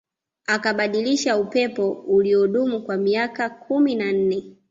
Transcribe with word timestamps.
Akabadilisha 0.45 1.37
upepo 1.37 1.91
uliodumu 1.91 2.81
kwa 2.81 2.97
miaka 2.97 3.49
kumi 3.49 3.95
na 3.95 4.11
nne 4.11 4.55